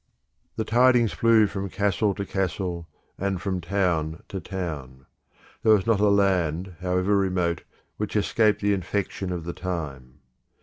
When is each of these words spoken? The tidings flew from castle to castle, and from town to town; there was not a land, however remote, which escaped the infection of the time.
The 0.55 0.65
tidings 0.65 1.13
flew 1.13 1.45
from 1.45 1.69
castle 1.69 2.15
to 2.15 2.25
castle, 2.25 2.87
and 3.19 3.39
from 3.39 3.61
town 3.61 4.23
to 4.29 4.39
town; 4.39 5.05
there 5.61 5.73
was 5.73 5.85
not 5.85 5.99
a 5.99 6.09
land, 6.09 6.73
however 6.79 7.15
remote, 7.15 7.61
which 7.97 8.15
escaped 8.15 8.61
the 8.61 8.73
infection 8.73 9.31
of 9.31 9.43
the 9.43 9.53
time. 9.53 10.15